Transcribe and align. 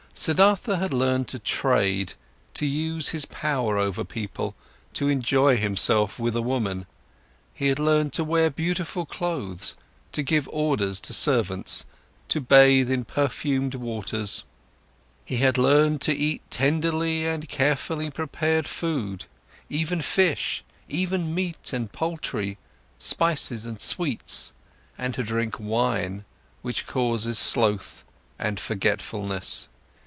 Siddhartha 0.13 0.75
had 0.77 0.91
learned 0.93 1.29
to 1.29 1.39
trade, 1.39 2.13
to 2.53 2.65
use 2.65 3.09
his 3.09 3.25
power 3.25 3.77
over 3.77 4.03
people, 4.03 4.55
to 4.93 5.07
enjoy 5.07 5.55
himself 5.57 6.19
with 6.19 6.35
a 6.35 6.41
woman, 6.41 6.85
he 7.53 7.67
had 7.67 7.79
learned 7.79 8.11
to 8.13 8.23
wear 8.25 8.49
beautiful 8.49 9.05
clothes, 9.05 9.73
to 10.11 10.21
give 10.21 10.49
orders 10.51 10.99
to 10.99 11.13
servants, 11.13 11.85
to 12.27 12.41
bathe 12.41 12.91
in 12.91 13.05
perfumed 13.05 13.73
waters. 13.75 14.43
He 15.25 15.37
had 15.37 15.57
learned 15.57 16.01
to 16.01 16.13
eat 16.13 16.41
tenderly 16.51 17.25
and 17.25 17.47
carefully 17.47 18.11
prepared 18.11 18.67
food, 18.67 19.25
even 19.69 20.01
fish, 20.01 20.63
even 20.89 21.33
meat 21.33 21.71
and 21.71 21.89
poultry, 21.91 22.57
spices 22.99 23.65
and 23.65 23.79
sweets, 23.79 24.51
and 24.97 25.13
to 25.13 25.23
drink 25.23 25.55
wine, 25.57 26.25
which 26.61 26.85
causes 26.85 27.39
sloth 27.39 28.03
and 28.37 28.59
forgetfulness. 28.59 29.69